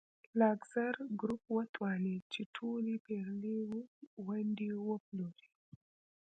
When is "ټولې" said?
2.55-2.95